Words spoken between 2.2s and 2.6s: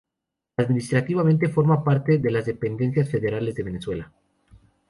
las